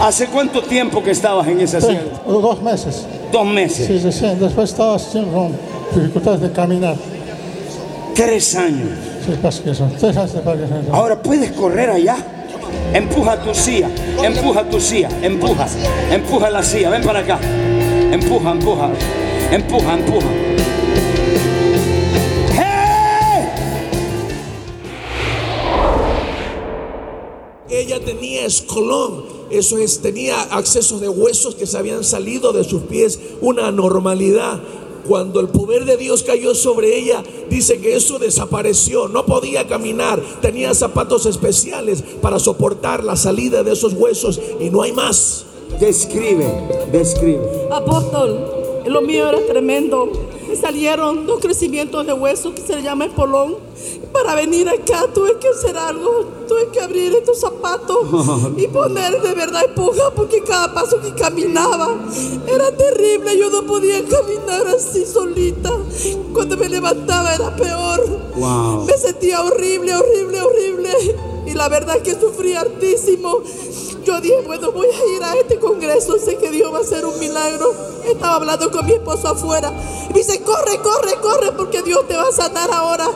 ¿Hace 0.00 0.26
cuánto 0.26 0.62
tiempo 0.62 1.02
que 1.02 1.10
estabas 1.10 1.48
en 1.48 1.60
esa 1.60 1.80
silla? 1.80 2.02
dos 2.26 2.62
meses. 2.62 3.06
Dos 3.32 3.46
meses. 3.46 3.86
Sí, 3.86 3.98
sí, 4.00 4.12
sí. 4.12 4.26
Después 4.38 4.70
estaba 4.70 4.96
con 5.32 5.52
dificultades 5.94 6.40
de 6.40 6.52
caminar. 6.52 6.96
Tres 8.14 8.54
años. 8.54 8.90
Sí, 9.26 9.32
casi 9.42 9.62
que 9.62 9.74
son. 9.74 9.90
Tres 9.92 10.16
años 10.16 10.32
de 10.32 10.40
Parkinson. 10.40 10.84
Ahora 10.92 11.20
puedes 11.20 11.52
correr 11.52 11.90
allá. 11.90 12.16
Empuja 12.92 13.42
tu 13.42 13.54
silla, 13.54 13.88
empuja 14.22 14.64
tu 14.64 14.80
silla, 14.80 15.08
empuja, 15.22 15.66
empuja 16.10 16.50
la 16.50 16.62
silla, 16.62 16.88
ven 16.90 17.02
para 17.02 17.18
acá. 17.20 17.38
Empuja, 18.10 18.52
empuja, 18.52 18.90
empuja, 19.50 19.94
empuja. 19.94 20.26
¡Hey! 22.54 23.48
Ella 27.68 28.00
tenía 28.02 28.46
escolón, 28.46 29.24
eso 29.50 29.78
es, 29.78 30.00
tenía 30.00 30.40
accesos 30.42 31.00
de 31.00 31.08
huesos 31.08 31.54
que 31.54 31.66
se 31.66 31.78
habían 31.78 32.04
salido 32.04 32.52
de 32.52 32.64
sus 32.64 32.82
pies, 32.82 33.18
una 33.40 33.68
anormalidad. 33.68 34.60
cuando 35.06 35.40
el 35.40 35.48
poder 35.48 35.86
de 35.86 35.96
Dios 35.96 36.22
cayó 36.22 36.54
sobre 36.54 36.98
ella, 36.98 37.22
dice 37.48 37.80
que 37.80 37.96
eso 37.96 38.18
desapareció, 38.18 39.08
no 39.08 39.24
podía 39.24 39.66
caminar, 39.66 40.22
tenía 40.42 40.74
zapatos 40.74 41.24
especiales 41.24 42.04
para 42.20 42.38
soportar 42.38 43.02
la 43.04 43.16
salida 43.16 43.62
de 43.62 43.72
esos 43.72 43.94
huesos 43.94 44.38
y 44.60 44.68
no 44.68 44.82
hay 44.82 44.92
más. 44.92 45.46
Describe, 45.80 46.44
describe. 46.92 47.40
Apóstol, 47.70 48.82
lo 48.86 49.00
mío 49.00 49.28
era 49.28 49.40
tremendo. 49.46 50.10
Me 50.48 50.56
salieron 50.56 51.26
dos 51.26 51.40
crecimientos 51.40 52.06
de 52.06 52.12
hueso 52.12 52.54
que 52.54 52.62
se 52.62 52.82
llama 52.82 53.06
espolón. 53.06 53.56
Para 54.12 54.34
venir 54.34 54.68
acá 54.68 55.06
tuve 55.12 55.38
que 55.38 55.48
hacer 55.48 55.76
algo, 55.76 56.24
tuve 56.46 56.68
que 56.68 56.80
abrir 56.80 57.14
estos 57.14 57.40
zapatos 57.40 57.98
y 58.56 58.66
poner 58.68 59.20
de 59.20 59.34
verdad 59.34 59.64
empuja 59.66 60.10
porque 60.14 60.42
cada 60.42 60.72
paso 60.72 61.00
que 61.00 61.14
caminaba 61.14 61.94
era 62.46 62.72
terrible. 62.76 63.38
Yo 63.38 63.50
no 63.50 63.66
podía 63.66 64.02
caminar 64.04 64.66
así 64.68 65.04
solita. 65.04 65.70
Cuando 66.32 66.56
me 66.56 66.68
levantaba 66.68 67.34
era 67.34 67.54
peor. 67.54 68.06
Wow. 68.36 68.84
Me 68.86 68.96
sentía 68.96 69.42
horrible, 69.42 69.94
horrible, 69.94 70.40
horrible. 70.40 70.90
Y 71.46 71.54
la 71.54 71.68
verdad 71.68 71.96
es 71.96 72.02
que 72.02 72.20
sufrí 72.20 72.54
hartísimo. 72.54 73.42
Yo 74.04 74.20
dije, 74.20 74.40
bueno, 74.46 74.72
voy 74.72 74.88
a 74.88 75.16
ir 75.16 75.22
a 75.22 75.34
este 75.34 75.58
congreso, 75.58 76.18
sé 76.18 76.36
que 76.36 76.50
Dios 76.50 76.72
va 76.72 76.78
a 76.78 76.80
hacer 76.80 77.04
un 77.04 77.18
milagro. 77.18 77.72
Estaba 78.06 78.36
hablando 78.36 78.70
con 78.70 78.86
mi 78.86 78.92
esposo 78.92 79.28
afuera. 79.28 79.70
Y 80.08 80.12
me 80.12 80.18
dice, 80.20 80.40
corre, 80.42 80.78
corre, 80.80 81.14
corre, 81.20 81.52
porque 81.52 81.82
Dios 81.82 82.08
te 82.08 82.16
va 82.16 82.28
a 82.28 82.32
sanar 82.32 82.70
ahora. 82.70 83.10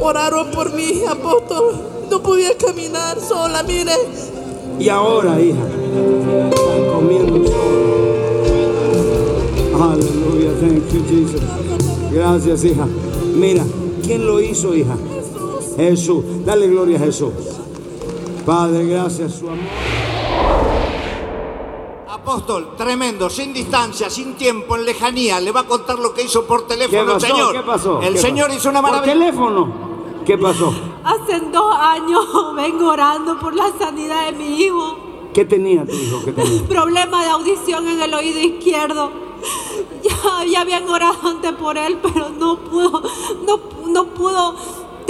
Oraron 0.00 0.50
por 0.50 0.72
mí, 0.72 1.02
apóstol. 1.08 1.74
No 2.10 2.22
podía 2.22 2.56
caminar 2.56 3.20
sola, 3.20 3.62
mire. 3.62 3.92
Y 4.78 4.88
ahora, 4.88 5.40
hija, 5.40 5.62
comiendo 6.92 7.46
sola. 7.46 7.80
Aleluya, 9.92 10.52
thank 10.60 10.92
you, 10.92 11.02
Jesus. 11.08 11.40
Gracias, 12.12 12.64
hija. 12.64 12.86
Mira, 13.34 13.64
¿quién 14.02 14.26
lo 14.26 14.40
hizo, 14.40 14.74
hija? 14.74 14.96
Jesús. 15.76 16.24
Dale 16.44 16.68
gloria 16.68 16.98
a 16.98 17.00
Jesús. 17.00 17.32
Padre, 18.44 18.86
gracias, 18.86 19.32
su 19.32 19.48
amor. 19.48 19.99
Apóstol, 22.22 22.76
tremendo, 22.76 23.30
sin 23.30 23.52
distancia, 23.54 24.10
sin 24.10 24.34
tiempo, 24.34 24.76
en 24.76 24.84
lejanía. 24.84 25.40
Le 25.40 25.52
va 25.52 25.60
a 25.60 25.66
contar 25.66 25.98
lo 25.98 26.12
que 26.12 26.22
hizo 26.22 26.44
por 26.44 26.66
teléfono 26.66 27.14
el 27.14 27.20
Señor. 27.20 27.52
¿Qué 27.54 27.62
pasó? 27.62 28.00
El 28.02 28.12
¿Qué 28.14 28.20
Señor 28.20 28.48
pasó? 28.48 28.58
hizo 28.58 28.68
una 28.68 28.82
¿Por 28.82 28.90
maravilla. 28.90 29.12
teléfono? 29.14 29.72
¿Qué 30.26 30.36
pasó? 30.36 30.72
Hace 31.02 31.40
dos 31.50 31.74
años 31.76 32.26
vengo 32.56 32.90
orando 32.90 33.38
por 33.40 33.54
la 33.54 33.72
sanidad 33.78 34.26
de 34.26 34.32
mi 34.32 34.62
hijo. 34.62 34.98
¿Qué 35.32 35.44
tenía 35.46 35.86
tu 35.86 35.94
hijo? 35.96 36.20
¿Qué 36.24 36.32
tenía? 36.32 36.62
Problema 36.68 37.24
de 37.24 37.30
audición 37.30 37.88
en 37.88 38.02
el 38.02 38.12
oído 38.12 38.38
izquierdo. 38.38 39.10
Ya, 40.02 40.44
ya 40.44 40.60
habían 40.60 40.86
orado 40.88 41.16
antes 41.26 41.52
por 41.52 41.78
él, 41.78 41.98
pero 42.02 42.28
no 42.28 42.58
pudo, 42.58 43.02
no, 43.46 43.60
no 43.90 44.04
pudo 44.08 44.54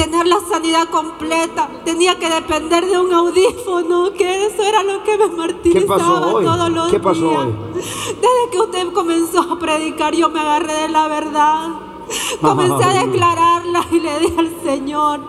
tener 0.01 0.27
la 0.27 0.41
sanidad 0.41 0.89
completa. 0.89 1.69
Tenía 1.85 2.19
que 2.19 2.31
depender 2.31 2.87
de 2.87 2.99
un 2.99 3.13
audífono, 3.13 4.13
que 4.15 4.47
eso 4.47 4.63
era 4.63 4.83
lo 4.83 5.03
que 5.05 5.19
me 5.19 5.29
martirizaba 5.29 5.99
pasó 5.99 6.37
hoy? 6.37 6.45
todos 6.45 6.71
los 6.71 6.91
¿Qué 6.91 7.01
pasó 7.01 7.21
días. 7.21 7.39
hoy? 7.39 7.55
Desde 7.75 8.51
que 8.51 8.61
usted 8.61 8.93
comenzó 8.93 9.41
a 9.41 9.59
predicar, 9.59 10.15
yo 10.15 10.31
me 10.31 10.41
agarré 10.41 10.73
de 10.73 10.89
la 10.89 11.07
verdad. 11.09 11.69
Comencé 12.41 12.85
a 12.85 13.05
declararla 13.05 13.87
y 13.91 14.01
le 14.01 14.19
dije 14.21 14.39
al 14.39 14.63
Señor 14.65 15.21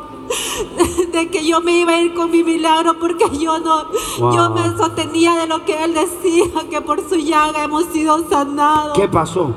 de 1.11 1.29
que 1.29 1.45
yo 1.45 1.59
me 1.59 1.77
iba 1.79 1.91
a 1.91 2.01
ir 2.01 2.13
con 2.13 2.31
mi 2.31 2.41
milagro 2.41 2.97
porque 2.97 3.25
yo 3.37 3.59
no, 3.59 3.87
yo 4.33 4.49
me 4.51 4.77
sostenía 4.77 5.35
de 5.35 5.47
lo 5.47 5.65
que 5.65 5.83
él 5.83 5.93
decía, 5.93 6.45
que 6.69 6.79
por 6.79 7.07
su 7.09 7.17
llaga 7.17 7.65
hemos 7.65 7.85
sido 7.85 8.25
sanados. 8.29 8.93
¿Qué 8.97 9.09
pasó? 9.09 9.51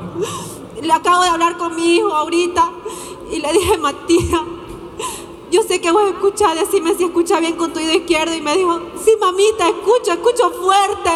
Le 0.82 0.92
acabo 0.92 1.22
de 1.22 1.28
hablar 1.28 1.56
con 1.56 1.76
mi 1.76 1.94
hijo 1.96 2.12
ahorita 2.12 2.68
y 3.30 3.38
le 3.38 3.52
dije, 3.52 3.78
Matías, 3.78 4.40
yo 5.54 5.62
sé 5.62 5.80
que 5.80 5.92
vos 5.92 6.02
escuchás, 6.10 6.56
decime 6.56 6.94
si 6.94 7.04
escucha 7.04 7.38
bien 7.38 7.54
con 7.54 7.72
tu 7.72 7.78
oído 7.78 7.92
izquierdo. 7.92 8.34
Y 8.34 8.40
me 8.40 8.56
dijo, 8.56 8.80
sí, 9.04 9.12
mamita, 9.20 9.68
escucho, 9.68 10.12
escucho 10.12 10.50
fuerte. 10.50 11.10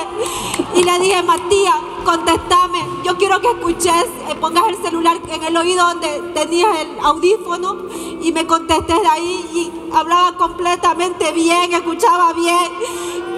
Y 0.77 0.85
le 0.85 0.99
dije, 1.01 1.21
Matías, 1.25 1.75
contestame, 2.05 2.79
yo 3.05 3.17
quiero 3.17 3.41
que 3.41 3.49
escuches, 3.49 4.05
eh, 4.29 4.37
pongas 4.41 4.69
el 4.69 4.77
celular 4.77 5.19
en 5.29 5.43
el 5.43 5.57
oído 5.57 5.85
donde 5.89 6.21
tenías 6.35 6.71
el 6.83 7.05
audífono 7.05 7.79
y 8.21 8.31
me 8.31 8.47
contestes 8.47 9.03
de 9.03 9.09
ahí 9.09 9.51
y 9.55 9.93
hablaba 9.93 10.37
completamente 10.37 11.33
bien, 11.33 11.73
escuchaba 11.73 12.33
bien. 12.33 12.71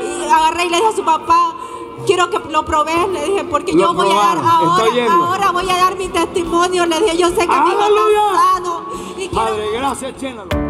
Y 0.04 0.30
agarré 0.30 0.66
y 0.66 0.68
le 0.68 0.76
dije 0.76 0.88
a 0.88 0.96
su 0.96 1.02
papá, 1.02 1.56
quiero 2.04 2.28
que 2.28 2.40
lo 2.50 2.62
probés, 2.66 3.08
le 3.08 3.24
dije, 3.24 3.44
porque 3.44 3.72
Lo 3.72 3.78
yo 3.78 3.94
voy 3.94 4.10
a 4.10 4.14
dar 4.14 4.38
ahora, 4.44 5.14
ahora 5.14 5.50
voy 5.50 5.70
a 5.70 5.76
dar 5.76 5.96
mi 5.96 6.08
testimonio, 6.08 6.84
le 6.84 7.00
dije, 7.00 7.16
yo 7.16 7.28
sé 7.28 7.46
que 7.46 7.60
mi 7.60 7.70
hijo 7.70 7.86
está 7.88 8.52
sano. 8.52 8.84
Y 9.16 9.28
quiero 9.28 9.46
Padre, 9.46 9.70
gracias, 9.72 10.20
llénalo. 10.20 10.69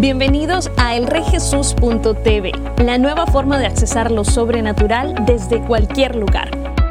Bienvenidos 0.00 0.70
a 0.76 0.94
elreyjesus.tv, 0.94 2.52
la 2.84 2.98
nueva 2.98 3.26
forma 3.26 3.58
de 3.58 3.66
accesar 3.66 4.12
lo 4.12 4.22
sobrenatural 4.22 5.24
desde 5.26 5.60
cualquier 5.60 6.14
lugar. 6.14 6.50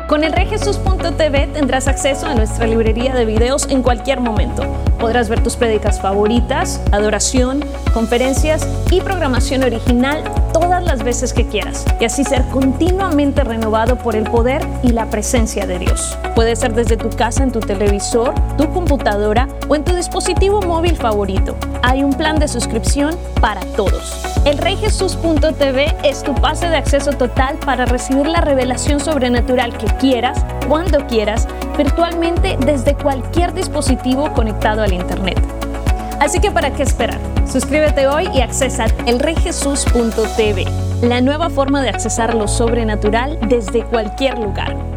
Con 0.10 0.26
elreyjesus.tv 0.26 1.48
tendrás 1.54 1.88
acceso 1.88 2.26
a 2.28 2.36
nuestra 2.36 2.68
librería 2.68 3.16
de 3.16 3.24
videos 3.24 3.66
en 3.70 3.82
cualquier 3.82 4.20
momento. 4.20 4.64
Podrás 5.00 5.30
ver 5.30 5.42
tus 5.42 5.56
prédicas 5.56 6.02
favoritas, 6.02 6.82
adoración, 6.92 7.64
conferencias 7.94 8.68
y 8.92 9.00
programación 9.00 9.64
original 9.64 10.22
todas 10.52 10.84
las 10.84 11.04
veces 11.04 11.32
que 11.32 11.48
quieras 11.48 11.86
y 12.02 12.06
así 12.06 12.26
ser 12.26 12.44
continuamente 12.50 13.44
renovado 13.44 13.98
por 13.98 14.18
el 14.18 14.24
poder 14.26 14.66
y 14.84 14.90
la 14.90 15.10
presencia 15.10 15.66
de 15.66 15.80
Dios. 15.80 16.18
Puede 16.36 16.58
ser 16.58 16.74
desde 16.74 16.98
tu 16.98 17.10
casa, 17.10 17.44
en 17.44 17.52
tu 17.52 17.62
televisor, 17.62 18.34
tu 18.58 18.70
computadora 18.72 19.48
o 19.68 19.76
en 19.76 19.84
tu 19.84 19.96
dispositivo 19.96 20.62
móvil 20.62 20.96
favorito. 20.96 21.56
Hay 21.84 22.04
un 22.04 22.14
plan 22.14 22.40
de 22.40 22.48
suscripción 22.48 23.16
para 23.40 23.62
todos. 23.76 24.24
Elreyjesus.tv 24.46 25.96
es 26.04 26.24
tu 26.24 26.34
pase 26.36 26.70
de 26.70 26.78
acceso 26.78 27.12
total 27.12 27.58
para 27.66 27.86
recibir 27.86 28.28
la 28.28 28.42
revelación 28.42 29.00
sobrenatural 29.00 29.78
que 29.78 29.88
quieras, 29.98 30.44
cuando 30.68 31.06
quieras, 31.08 31.48
virtualmente 31.78 32.58
desde 32.66 32.96
cualquier 32.96 33.54
dispositivo 33.54 34.34
conectado 34.34 34.82
al 34.82 34.94
Internet. 34.94 35.40
Así 36.20 36.40
que 36.40 36.52
¿para 36.52 36.72
qué 36.72 36.84
esperar? 36.84 37.20
Suscríbete 37.46 38.08
hoy 38.08 38.28
y 38.34 38.42
accesa 38.42 38.86
elreyjesus.tv, 39.06 40.66
la 41.04 41.22
nueva 41.22 41.50
forma 41.50 41.82
de 41.82 41.90
accesar 41.90 42.34
lo 42.34 42.48
sobrenatural 42.48 43.40
desde 43.48 43.84
cualquier 43.84 44.40
lugar. 44.40 44.97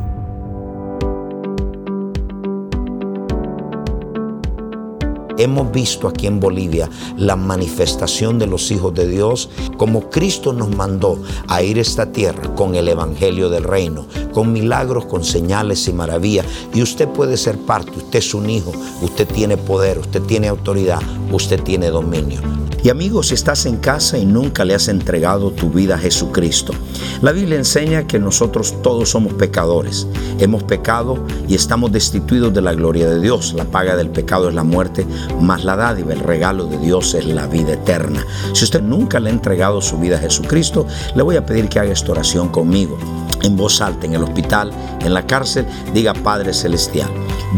Hemos 5.41 5.71
visto 5.71 6.07
aquí 6.07 6.27
en 6.27 6.39
Bolivia 6.39 6.87
la 7.17 7.35
manifestación 7.35 8.37
de 8.37 8.45
los 8.45 8.69
hijos 8.69 8.93
de 8.93 9.07
Dios, 9.07 9.49
como 9.75 10.11
Cristo 10.11 10.53
nos 10.53 10.69
mandó 10.75 11.19
a 11.47 11.63
ir 11.63 11.79
a 11.79 11.81
esta 11.81 12.11
tierra 12.11 12.53
con 12.53 12.75
el 12.75 12.87
Evangelio 12.87 13.49
del 13.49 13.63
Reino, 13.63 14.05
con 14.33 14.53
milagros, 14.53 15.05
con 15.05 15.23
señales 15.23 15.87
y 15.87 15.93
maravillas. 15.93 16.45
Y 16.75 16.83
usted 16.83 17.07
puede 17.07 17.37
ser 17.37 17.57
parte, 17.57 17.89
usted 17.97 18.19
es 18.19 18.35
un 18.35 18.51
hijo, 18.51 18.71
usted 19.01 19.27
tiene 19.27 19.57
poder, 19.57 19.97
usted 19.97 20.21
tiene 20.21 20.47
autoridad, 20.47 21.01
usted 21.31 21.59
tiene 21.63 21.89
dominio. 21.89 22.39
Y 22.83 22.89
amigos, 22.89 23.27
si 23.27 23.35
estás 23.35 23.67
en 23.67 23.77
casa 23.77 24.17
y 24.17 24.25
nunca 24.25 24.65
le 24.65 24.73
has 24.73 24.87
entregado 24.87 25.51
tu 25.51 25.69
vida 25.69 25.95
a 25.95 25.99
Jesucristo, 25.99 26.73
la 27.21 27.31
Biblia 27.31 27.57
enseña 27.57 28.07
que 28.07 28.17
nosotros 28.17 28.73
todos 28.81 29.09
somos 29.11 29.33
pecadores. 29.33 30.07
Hemos 30.39 30.63
pecado 30.63 31.23
y 31.47 31.53
estamos 31.53 31.91
destituidos 31.91 32.51
de 32.55 32.63
la 32.63 32.73
gloria 32.73 33.07
de 33.07 33.21
Dios. 33.21 33.53
La 33.53 33.65
paga 33.65 33.95
del 33.95 34.09
pecado 34.09 34.49
es 34.49 34.55
la 34.55 34.63
muerte, 34.63 35.05
más 35.39 35.63
la 35.63 35.75
dádiva, 35.75 36.13
el 36.13 36.19
regalo 36.19 36.65
de 36.65 36.77
Dios 36.77 37.13
es 37.13 37.25
la 37.25 37.47
vida 37.47 37.73
eterna. 37.73 38.25
Si 38.53 38.63
usted 38.63 38.81
nunca 38.81 39.19
le 39.19 39.29
ha 39.29 39.33
entregado 39.33 39.81
su 39.81 39.97
vida 39.97 40.17
a 40.17 40.21
Jesucristo, 40.21 40.85
le 41.15 41.23
voy 41.23 41.35
a 41.35 41.45
pedir 41.45 41.69
que 41.69 41.79
haga 41.79 41.93
esta 41.93 42.11
oración 42.11 42.49
conmigo. 42.49 42.97
En 43.43 43.55
voz 43.55 43.81
alta, 43.81 44.05
en 44.05 44.13
el 44.13 44.23
hospital, 44.23 44.71
en 44.99 45.13
la 45.13 45.25
cárcel, 45.25 45.65
diga 45.93 46.13
Padre 46.13 46.53
Celestial, 46.53 47.09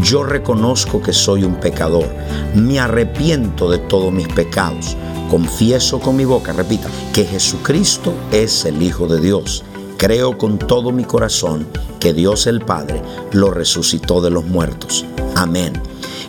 yo 0.02 0.22
reconozco 0.22 1.02
que 1.02 1.12
soy 1.12 1.44
un 1.44 1.56
pecador, 1.56 2.08
me 2.54 2.80
arrepiento 2.80 3.70
de 3.70 3.78
todos 3.78 4.10
mis 4.12 4.28
pecados 4.28 4.96
Confieso 5.34 5.98
con 5.98 6.16
mi 6.16 6.24
boca, 6.24 6.52
repita, 6.52 6.88
que 7.12 7.24
Jesucristo 7.24 8.14
es 8.30 8.64
el 8.66 8.82
Hijo 8.82 9.08
de 9.08 9.20
Dios. 9.20 9.64
Creo 9.96 10.36
con 10.36 10.58
todo 10.58 10.92
mi 10.92 11.04
corazón 11.04 11.66
que 11.98 12.12
Dios 12.12 12.46
el 12.46 12.60
Padre 12.60 13.02
lo 13.32 13.50
resucitó 13.50 14.20
de 14.20 14.30
los 14.30 14.44
muertos. 14.44 15.04
Amén. 15.34 15.72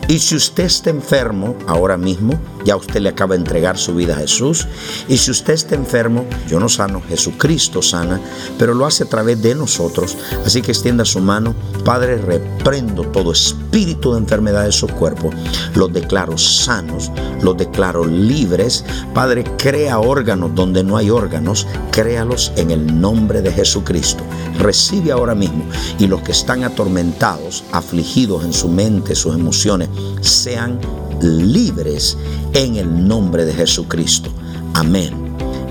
Y 0.08 0.20
si 0.20 0.36
usted 0.36 0.66
está 0.66 0.92
enfermo 0.92 1.56
ahora 1.66 1.98
mismo, 1.98 2.40
ya 2.66 2.76
usted 2.76 3.00
le 3.00 3.10
acaba 3.10 3.36
de 3.36 3.42
entregar 3.42 3.78
su 3.78 3.96
vida 3.96 4.16
a 4.16 4.20
Jesús. 4.20 4.68
Y 5.08 5.18
si 5.18 5.32
usted 5.32 5.54
está 5.54 5.76
enfermo, 5.76 6.26
yo 6.50 6.60
no 6.60 6.68
sano, 6.68 7.02
Jesucristo 7.08 7.82
sana, 7.82 8.20
pero 8.58 8.74
lo 8.74 8.86
hace 8.86 9.04
a 9.04 9.10
través 9.10 9.42
de 9.42 9.56
nosotros. 9.56 10.18
Así 10.46 10.62
que 10.62 10.72
extienda 10.72 11.06
su 11.06 11.20
mano. 11.20 11.56
Padre, 11.86 12.18
reprendo 12.18 13.04
todo 13.04 13.32
espíritu 13.32 14.14
de 14.14 14.20
enfermedad 14.20 14.66
de 14.66 14.72
su 14.72 14.88
cuerpo. 14.88 15.30
Los 15.76 15.94
declaro 15.94 16.38
sanos, 16.38 17.12
los 17.42 17.56
declaro 17.56 18.06
libres. 18.06 18.84
Padre, 19.14 19.44
crea 19.58 20.00
órganos 20.00 20.56
donde 20.56 20.84
no 20.84 20.98
hay 20.98 21.12
órganos. 21.12 21.68
Créalos 21.92 22.52
en 22.56 22.72
el 22.72 23.00
nombre 23.00 23.42
de 23.42 23.52
Jesucristo. 23.52 24.24
Recibe 24.58 25.12
ahora 25.12 25.36
mismo. 25.36 25.66
Y 26.00 26.08
los 26.08 26.22
que 26.24 26.32
están 26.32 26.64
atormentados, 26.64 27.64
afligidos 27.72 28.44
en 28.44 28.54
su 28.54 28.68
mente, 28.70 29.14
sus 29.14 29.36
emociones, 29.36 29.90
sean 30.22 30.80
libres 31.22 32.18
en 32.54 32.76
el 32.76 33.08
nombre 33.08 33.46
de 33.46 33.54
Jesucristo. 33.54 34.30
Amén 34.74 35.26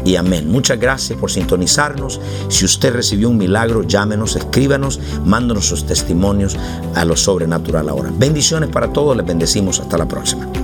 y 0.04 0.16
amén. 0.16 0.50
Muchas 0.50 0.78
gracias 0.78 1.18
por 1.18 1.30
sintonizarnos. 1.30 2.20
Si 2.48 2.64
usted 2.64 2.92
recibió 2.92 3.30
un 3.30 3.38
milagro, 3.38 3.82
llámenos, 3.82 4.36
escríbanos, 4.36 5.00
mándanos 5.24 5.66
sus 5.66 5.86
testimonios 5.86 6.56
a 6.94 7.04
lo 7.04 7.16
sobrenatural 7.16 7.88
ahora. 7.88 8.12
Bendiciones 8.16 8.70
para 8.70 8.92
todos, 8.92 9.16
les 9.16 9.26
bendecimos. 9.26 9.80
Hasta 9.80 9.98
la 9.98 10.06
próxima. 10.06 10.63